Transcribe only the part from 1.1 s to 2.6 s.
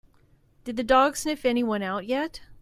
sniff anyone out yet?